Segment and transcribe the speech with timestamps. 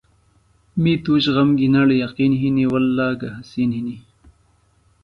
[0.81, 4.01] می تُوش غم گِھنڑ یقین ہِنیۡ وﷲگہ حسِین ہِنیۡ۔